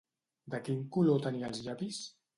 De 0.53 0.61
quin 0.69 0.81
color 0.97 1.23
tenia 1.27 1.53
els 1.53 1.63
llavis? 1.69 2.01